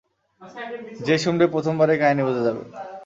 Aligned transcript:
যে 0.99 1.15
শুনবে 1.23 1.45
প্রথমবারেই 1.53 2.01
কাহিনি 2.01 2.21
বুঝে 2.27 2.45
যাবে। 2.47 2.61